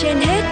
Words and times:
trên 0.00 0.16
hết. 0.16 0.42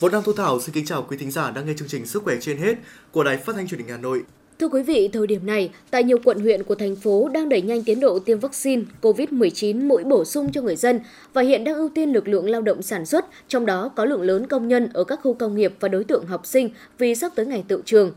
Võ 0.00 0.08
Đăng 0.08 0.22
Thu 0.22 0.32
Thảo, 0.32 0.60
xin 0.60 0.74
kính 0.74 0.86
chào 0.86 1.02
quý 1.08 1.16
thính 1.16 1.30
giả 1.30 1.50
đang 1.50 1.66
nghe 1.66 1.72
chương 1.78 1.88
trình 1.88 2.06
Sức 2.06 2.22
khỏe 2.24 2.36
trên 2.40 2.58
hết 2.58 2.74
của 3.12 3.24
Đài 3.24 3.36
Phát 3.36 3.56
thanh 3.56 3.68
Truyền 3.68 3.80
hình 3.80 3.88
Hà 3.88 3.96
Nội. 3.96 4.22
Thưa 4.58 4.68
quý 4.68 4.82
vị, 4.82 5.08
thời 5.12 5.26
điểm 5.26 5.46
này, 5.46 5.70
tại 5.90 6.04
nhiều 6.04 6.18
quận 6.24 6.40
huyện 6.40 6.62
của 6.62 6.74
thành 6.74 6.96
phố 6.96 7.28
đang 7.28 7.48
đẩy 7.48 7.62
nhanh 7.62 7.82
tiến 7.84 8.00
độ 8.00 8.18
tiêm 8.18 8.38
vaccine 8.38 8.82
COVID-19 9.02 9.88
mũi 9.88 10.04
bổ 10.04 10.24
sung 10.24 10.52
cho 10.52 10.62
người 10.62 10.76
dân 10.76 11.00
và 11.32 11.42
hiện 11.42 11.64
đang 11.64 11.74
ưu 11.74 11.88
tiên 11.88 12.12
lực 12.12 12.28
lượng 12.28 12.50
lao 12.50 12.60
động 12.62 12.82
sản 12.82 13.06
xuất, 13.06 13.24
trong 13.48 13.66
đó 13.66 13.90
có 13.96 14.04
lượng 14.04 14.22
lớn 14.22 14.46
công 14.46 14.68
nhân 14.68 14.88
ở 14.92 15.04
các 15.04 15.20
khu 15.22 15.34
công 15.34 15.54
nghiệp 15.54 15.74
và 15.80 15.88
đối 15.88 16.04
tượng 16.04 16.26
học 16.26 16.46
sinh 16.46 16.68
vì 16.98 17.14
sắp 17.14 17.32
tới 17.34 17.46
ngày 17.46 17.64
tự 17.68 17.82
trường. 17.84 18.12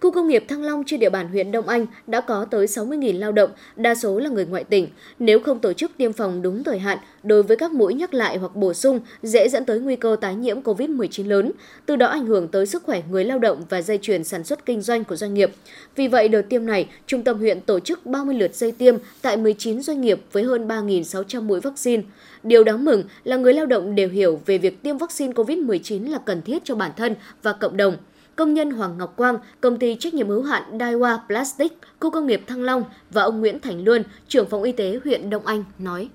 Khu 0.00 0.10
công 0.10 0.28
nghiệp 0.28 0.44
Thăng 0.48 0.62
Long 0.62 0.82
trên 0.86 1.00
địa 1.00 1.10
bàn 1.10 1.28
huyện 1.28 1.52
Đông 1.52 1.68
Anh 1.68 1.86
đã 2.06 2.20
có 2.20 2.44
tới 2.44 2.66
60.000 2.66 3.18
lao 3.18 3.32
động, 3.32 3.50
đa 3.76 3.94
số 3.94 4.18
là 4.18 4.28
người 4.28 4.46
ngoại 4.46 4.64
tỉnh. 4.64 4.88
Nếu 5.18 5.40
không 5.40 5.58
tổ 5.58 5.72
chức 5.72 5.90
tiêm 5.96 6.12
phòng 6.12 6.42
đúng 6.42 6.64
thời 6.64 6.78
hạn 6.78 6.98
đối 7.22 7.42
với 7.42 7.56
các 7.56 7.72
mũi 7.72 7.94
nhắc 7.94 8.14
lại 8.14 8.36
hoặc 8.36 8.56
bổ 8.56 8.74
sung, 8.74 9.00
dễ 9.22 9.48
dẫn 9.48 9.64
tới 9.64 9.80
nguy 9.80 9.96
cơ 9.96 10.16
tái 10.20 10.34
nhiễm 10.34 10.60
COVID-19 10.60 11.28
lớn, 11.28 11.52
từ 11.86 11.96
đó 11.96 12.06
ảnh 12.06 12.26
hưởng 12.26 12.48
tới 12.48 12.66
sức 12.66 12.82
khỏe 12.82 13.02
người 13.10 13.24
lao 13.24 13.38
động 13.38 13.62
và 13.68 13.82
dây 13.82 13.98
chuyền 14.02 14.24
sản 14.24 14.44
xuất 14.44 14.66
kinh 14.66 14.80
doanh 14.80 15.04
của 15.04 15.16
doanh 15.16 15.34
nghiệp. 15.34 15.50
Vì 15.96 16.08
vậy, 16.08 16.28
đợt 16.28 16.42
tiêm 16.42 16.66
này, 16.66 16.88
Trung 17.06 17.22
tâm 17.22 17.38
huyện 17.38 17.60
tổ 17.60 17.80
chức 17.80 18.06
30 18.06 18.34
lượt 18.34 18.54
dây 18.54 18.72
tiêm 18.72 18.94
tại 19.22 19.36
19 19.36 19.82
doanh 19.82 20.00
nghiệp 20.00 20.20
với 20.32 20.42
hơn 20.42 20.68
3.600 20.68 21.42
mũi 21.42 21.60
vaccine. 21.60 22.02
Điều 22.42 22.64
đáng 22.64 22.84
mừng 22.84 23.04
là 23.24 23.36
người 23.36 23.54
lao 23.54 23.66
động 23.66 23.94
đều 23.94 24.08
hiểu 24.08 24.40
về 24.46 24.58
việc 24.58 24.82
tiêm 24.82 24.98
vaccine 24.98 25.32
COVID-19 25.32 26.10
là 26.10 26.18
cần 26.18 26.42
thiết 26.42 26.64
cho 26.64 26.74
bản 26.74 26.90
thân 26.96 27.14
và 27.42 27.52
cộng 27.52 27.76
đồng– 27.76 27.96
công 28.36 28.54
nhân 28.54 28.70
Hoàng 28.70 28.98
Ngọc 28.98 29.14
Quang, 29.16 29.36
công 29.60 29.78
ty 29.78 29.96
trách 30.00 30.14
nhiệm 30.14 30.28
hữu 30.28 30.42
hạn 30.42 30.78
Daiwa 30.78 31.18
Plastic, 31.26 31.78
khu 32.00 32.10
công 32.10 32.26
nghiệp 32.26 32.42
Thăng 32.46 32.62
Long 32.62 32.84
và 33.10 33.22
ông 33.22 33.40
Nguyễn 33.40 33.60
Thành 33.60 33.84
Luân, 33.84 34.02
trưởng 34.28 34.48
phòng 34.50 34.62
y 34.62 34.72
tế 34.72 34.98
huyện 35.04 35.30
Đông 35.30 35.46
Anh 35.46 35.64
nói. 35.78 36.08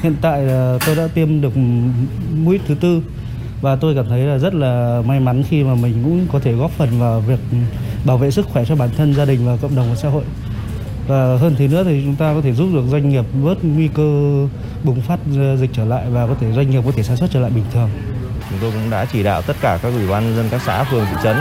Hiện 0.00 0.14
tại 0.22 0.48
tôi 0.86 0.96
đã 0.96 1.08
tiêm 1.14 1.40
được 1.40 1.52
mũi 2.44 2.60
thứ 2.66 2.74
tư 2.80 3.02
và 3.62 3.76
tôi 3.76 3.94
cảm 3.94 4.04
thấy 4.08 4.20
là 4.20 4.38
rất 4.38 4.54
là 4.54 5.02
may 5.06 5.20
mắn 5.20 5.42
khi 5.48 5.64
mà 5.64 5.74
mình 5.74 5.94
cũng 6.04 6.26
có 6.32 6.38
thể 6.38 6.52
góp 6.52 6.70
phần 6.70 6.88
vào 7.00 7.20
việc 7.20 7.38
bảo 8.06 8.18
vệ 8.18 8.30
sức 8.30 8.46
khỏe 8.46 8.64
cho 8.68 8.76
bản 8.76 8.88
thân, 8.96 9.14
gia 9.14 9.24
đình 9.24 9.46
và 9.46 9.56
cộng 9.62 9.76
đồng 9.76 9.86
và 9.90 9.96
xã 9.96 10.08
hội. 10.08 10.24
Và 11.08 11.36
hơn 11.36 11.54
thế 11.58 11.68
nữa 11.68 11.84
thì 11.84 12.02
chúng 12.04 12.16
ta 12.16 12.34
có 12.34 12.40
thể 12.40 12.52
giúp 12.52 12.68
được 12.72 12.82
doanh 12.90 13.08
nghiệp 13.08 13.24
bớt 13.44 13.64
nguy 13.64 13.88
cơ 13.88 14.02
bùng 14.84 15.00
phát 15.00 15.20
dịch 15.60 15.70
trở 15.72 15.84
lại 15.84 16.04
và 16.10 16.26
có 16.26 16.34
thể 16.40 16.52
doanh 16.52 16.70
nghiệp 16.70 16.82
có 16.86 16.92
thể 16.96 17.02
sản 17.02 17.16
xuất 17.16 17.30
trở 17.32 17.40
lại 17.40 17.50
bình 17.54 17.64
thường. 17.72 17.88
Chúng 18.50 18.58
tôi 18.60 18.70
cũng 18.70 18.90
đã 18.90 19.04
chỉ 19.12 19.22
đạo 19.22 19.42
tất 19.42 19.56
cả 19.60 19.78
các 19.82 19.88
ủy 19.88 20.08
ban 20.08 20.24
nhân 20.24 20.36
dân 20.36 20.48
các 20.50 20.62
xã 20.66 20.84
phường 20.84 21.06
thị 21.10 21.16
trấn 21.22 21.36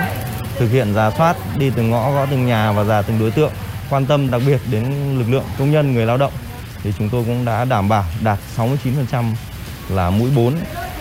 thực 0.58 0.72
hiện 0.72 0.94
ra 0.94 1.12
soát 1.12 1.36
đi 1.58 1.72
từng 1.76 1.90
ngõ 1.90 2.12
gõ 2.12 2.26
từng 2.32 2.46
nhà 2.46 2.72
và 2.72 2.84
ra 2.84 3.02
từng 3.02 3.20
đối 3.20 3.32
tượng 3.32 3.52
quan 3.90 4.06
tâm 4.06 4.32
đặc 4.32 4.42
biệt 4.46 4.62
đến 4.72 4.84
lực 5.20 5.30
lượng 5.30 5.44
công 5.60 5.72
nhân 5.72 5.94
người 5.94 6.06
lao 6.06 6.18
động 6.18 6.34
thì 6.84 6.94
chúng 6.98 7.10
tôi 7.10 7.24
cũng 7.26 7.46
đã 7.46 7.66
đảm 7.66 7.90
bảo 7.90 8.06
đạt 8.24 8.40
69% 8.58 9.34
là 9.90 10.10
mũi 10.10 10.30
4, 10.36 10.54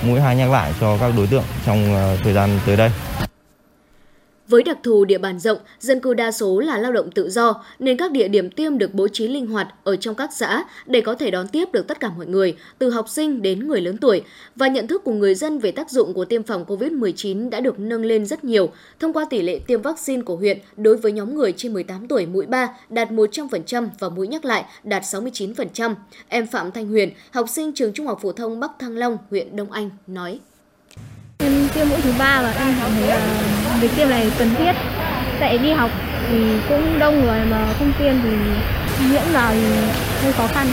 mũi 0.02 0.20
2 0.20 0.36
nhắc 0.36 0.50
lại 0.50 0.72
cho 0.80 0.98
các 0.98 1.12
đối 1.16 1.26
tượng 1.26 1.44
trong 1.66 1.94
ờ, 1.94 2.16
thời 2.24 2.32
gian 2.32 2.60
tới 2.66 2.76
đây. 2.76 2.90
Với 4.48 4.62
đặc 4.62 4.78
thù 4.82 5.04
địa 5.04 5.18
bàn 5.18 5.38
rộng, 5.38 5.58
dân 5.80 6.00
cư 6.00 6.14
đa 6.14 6.32
số 6.32 6.60
là 6.60 6.78
lao 6.78 6.92
động 6.92 7.10
tự 7.10 7.30
do, 7.30 7.64
nên 7.78 7.96
các 7.96 8.12
địa 8.12 8.28
điểm 8.28 8.50
tiêm 8.50 8.78
được 8.78 8.94
bố 8.94 9.08
trí 9.08 9.28
linh 9.28 9.46
hoạt 9.46 9.68
ở 9.84 9.96
trong 9.96 10.14
các 10.14 10.30
xã 10.32 10.64
để 10.86 11.00
có 11.00 11.14
thể 11.14 11.30
đón 11.30 11.48
tiếp 11.48 11.72
được 11.72 11.86
tất 11.86 12.00
cả 12.00 12.10
mọi 12.16 12.26
người, 12.26 12.56
từ 12.78 12.90
học 12.90 13.08
sinh 13.08 13.42
đến 13.42 13.68
người 13.68 13.80
lớn 13.80 13.96
tuổi. 13.98 14.22
Và 14.56 14.68
nhận 14.68 14.86
thức 14.86 15.04
của 15.04 15.12
người 15.12 15.34
dân 15.34 15.58
về 15.58 15.70
tác 15.70 15.90
dụng 15.90 16.14
của 16.14 16.24
tiêm 16.24 16.42
phòng 16.42 16.64
COVID-19 16.68 17.50
đã 17.50 17.60
được 17.60 17.78
nâng 17.78 18.04
lên 18.04 18.26
rất 18.26 18.44
nhiều 18.44 18.70
thông 19.00 19.12
qua 19.12 19.26
tỷ 19.30 19.42
lệ 19.42 19.58
tiêm 19.66 19.82
vaccine 19.82 20.22
của 20.22 20.36
huyện 20.36 20.58
đối 20.76 20.96
với 20.96 21.12
nhóm 21.12 21.34
người 21.34 21.52
trên 21.56 21.72
18 21.72 22.08
tuổi 22.08 22.26
mũi 22.26 22.46
3 22.46 22.68
đạt 22.88 23.10
100% 23.10 23.88
và 23.98 24.08
mũi 24.08 24.28
nhắc 24.28 24.44
lại 24.44 24.64
đạt 24.84 25.02
69%. 25.02 25.94
Em 26.28 26.46
Phạm 26.46 26.72
Thanh 26.72 26.88
Huyền, 26.88 27.10
học 27.30 27.48
sinh 27.48 27.72
trường 27.74 27.92
Trung 27.92 28.06
học 28.06 28.18
phổ 28.22 28.32
thông 28.32 28.60
Bắc 28.60 28.70
Thăng 28.78 28.96
Long, 28.96 29.18
huyện 29.30 29.56
Đông 29.56 29.72
Anh 29.72 29.90
nói. 30.06 30.40
Tiêm 31.78 31.88
mũi 31.88 32.00
thứ 32.02 32.12
ba 32.18 32.42
và 32.42 32.54
em 32.58 32.74
cảm 32.80 32.90
thấy 32.94 33.08
là 33.08 33.20
việc 33.80 33.90
tiêm 33.96 34.08
này 34.08 34.30
cần 34.38 34.54
thiết. 34.58 34.72
Tại 35.40 35.58
đi 35.58 35.72
học 35.72 35.90
thì 36.28 36.36
cũng 36.68 36.98
đông 36.98 37.20
người 37.24 37.40
mà 37.50 37.66
không 37.78 37.92
tiêm 37.98 38.14
thì 38.22 38.30
nhiễm 39.10 39.22
vào 39.32 39.52
thì 39.52 39.66
hơi 40.22 40.32
khó 40.32 40.46
khăn. 40.46 40.66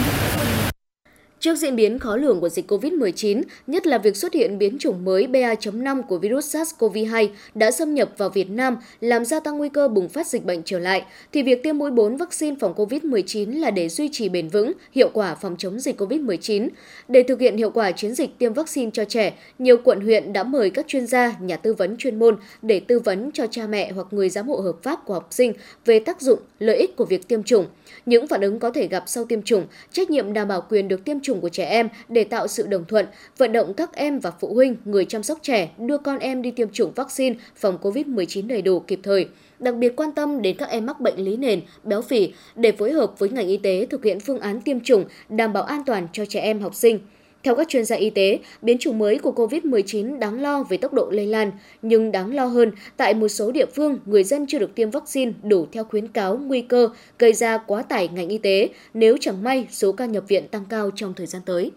Trước 1.45 1.55
diễn 1.55 1.75
biến 1.75 1.99
khó 1.99 2.15
lường 2.15 2.39
của 2.39 2.49
dịch 2.49 2.71
COVID-19, 2.71 3.43
nhất 3.67 3.87
là 3.87 3.97
việc 3.97 4.17
xuất 4.17 4.33
hiện 4.33 4.57
biến 4.57 4.77
chủng 4.79 5.05
mới 5.05 5.27
BA.5 5.27 6.01
của 6.01 6.17
virus 6.17 6.55
SARS-CoV-2 6.55 7.27
đã 7.55 7.71
xâm 7.71 7.93
nhập 7.93 8.09
vào 8.17 8.29
Việt 8.29 8.49
Nam, 8.49 8.77
làm 9.01 9.25
gia 9.25 9.39
tăng 9.39 9.57
nguy 9.57 9.69
cơ 9.69 9.87
bùng 9.87 10.09
phát 10.09 10.27
dịch 10.27 10.45
bệnh 10.45 10.61
trở 10.63 10.79
lại, 10.79 11.05
thì 11.31 11.43
việc 11.43 11.63
tiêm 11.63 11.77
mũi 11.77 11.91
4 11.91 12.17
vaccine 12.17 12.55
phòng 12.59 12.73
COVID-19 12.75 13.59
là 13.59 13.71
để 13.71 13.89
duy 13.89 14.09
trì 14.11 14.29
bền 14.29 14.47
vững, 14.47 14.71
hiệu 14.91 15.09
quả 15.13 15.35
phòng 15.35 15.55
chống 15.57 15.79
dịch 15.79 16.01
COVID-19. 16.01 16.69
Để 17.07 17.23
thực 17.23 17.39
hiện 17.39 17.57
hiệu 17.57 17.69
quả 17.69 17.91
chiến 17.91 18.15
dịch 18.15 18.37
tiêm 18.37 18.53
vaccine 18.53 18.91
cho 18.93 19.05
trẻ, 19.05 19.33
nhiều 19.59 19.77
quận 19.83 20.01
huyện 20.01 20.33
đã 20.33 20.43
mời 20.43 20.69
các 20.69 20.87
chuyên 20.87 21.07
gia, 21.07 21.35
nhà 21.39 21.57
tư 21.57 21.73
vấn 21.73 21.97
chuyên 21.97 22.19
môn 22.19 22.37
để 22.61 22.79
tư 22.79 22.99
vấn 22.99 23.31
cho 23.31 23.47
cha 23.47 23.67
mẹ 23.67 23.91
hoặc 23.91 24.07
người 24.11 24.29
giám 24.29 24.47
hộ 24.47 24.55
hợp 24.55 24.75
pháp 24.83 25.05
của 25.05 25.13
học 25.13 25.27
sinh 25.31 25.53
về 25.85 25.99
tác 25.99 26.21
dụng, 26.21 26.39
lợi 26.59 26.77
ích 26.77 26.95
của 26.95 27.05
việc 27.05 27.27
tiêm 27.27 27.43
chủng, 27.43 27.65
những 28.05 28.27
phản 28.27 28.41
ứng 28.41 28.59
có 28.59 28.69
thể 28.69 28.87
gặp 28.87 29.03
sau 29.07 29.25
tiêm 29.25 29.41
chủng, 29.41 29.65
trách 29.91 30.09
nhiệm 30.09 30.33
đảm 30.33 30.47
bảo 30.47 30.65
quyền 30.69 30.87
được 30.87 31.05
tiêm 31.05 31.19
chủng 31.19 31.34
chủng 31.35 31.41
của 31.41 31.49
trẻ 31.49 31.65
em 31.65 31.89
để 32.09 32.23
tạo 32.23 32.47
sự 32.47 32.67
đồng 32.67 32.85
thuận, 32.85 33.05
vận 33.37 33.51
động 33.51 33.73
các 33.73 33.95
em 33.95 34.19
và 34.19 34.31
phụ 34.39 34.53
huynh, 34.53 34.75
người 34.85 35.05
chăm 35.05 35.23
sóc 35.23 35.39
trẻ 35.41 35.69
đưa 35.77 35.97
con 35.97 36.19
em 36.19 36.41
đi 36.41 36.51
tiêm 36.51 36.69
chủng 36.69 36.91
vaccine 36.95 37.35
phòng 37.55 37.77
COVID-19 37.81 38.47
đầy 38.47 38.61
đủ 38.61 38.79
kịp 38.79 38.99
thời 39.03 39.27
đặc 39.59 39.75
biệt 39.75 39.95
quan 39.95 40.11
tâm 40.11 40.41
đến 40.41 40.57
các 40.57 40.69
em 40.69 40.85
mắc 40.85 40.99
bệnh 40.99 41.17
lý 41.17 41.37
nền, 41.37 41.61
béo 41.83 42.01
phì 42.01 42.33
để 42.55 42.71
phối 42.71 42.91
hợp 42.91 43.19
với 43.19 43.29
ngành 43.29 43.47
y 43.47 43.57
tế 43.57 43.87
thực 43.89 44.03
hiện 44.03 44.19
phương 44.19 44.39
án 44.39 44.61
tiêm 44.61 44.79
chủng 44.79 45.05
đảm 45.29 45.53
bảo 45.53 45.63
an 45.63 45.81
toàn 45.85 46.07
cho 46.13 46.25
trẻ 46.25 46.39
em 46.39 46.61
học 46.61 46.75
sinh. 46.75 46.99
Theo 47.45 47.55
các 47.55 47.67
chuyên 47.69 47.85
gia 47.85 47.95
y 47.95 48.09
tế, 48.09 48.39
biến 48.61 48.77
chủng 48.77 48.97
mới 48.97 49.17
của 49.17 49.31
COVID-19 49.31 50.19
đáng 50.19 50.41
lo 50.41 50.63
về 50.63 50.77
tốc 50.77 50.93
độ 50.93 51.09
lây 51.11 51.25
lan, 51.25 51.51
nhưng 51.81 52.11
đáng 52.11 52.35
lo 52.35 52.45
hơn, 52.45 52.71
tại 52.97 53.13
một 53.13 53.27
số 53.27 53.51
địa 53.51 53.65
phương, 53.65 53.99
người 54.05 54.23
dân 54.23 54.45
chưa 54.47 54.59
được 54.59 54.75
tiêm 54.75 54.89
vaccine 54.89 55.31
đủ 55.43 55.67
theo 55.71 55.83
khuyến 55.83 56.07
cáo 56.07 56.37
nguy 56.37 56.61
cơ 56.61 56.89
gây 57.19 57.33
ra 57.33 57.57
quá 57.57 57.81
tải 57.81 58.07
ngành 58.07 58.29
y 58.29 58.37
tế 58.37 58.69
nếu 58.93 59.17
chẳng 59.21 59.43
may 59.43 59.67
số 59.71 59.91
ca 59.91 60.05
nhập 60.05 60.23
viện 60.27 60.47
tăng 60.47 60.65
cao 60.69 60.91
trong 60.95 61.13
thời 61.13 61.27
gian 61.27 61.41
tới. 61.45 61.71